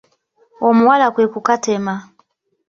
[0.67, 1.95] Omuwala kwe kukatema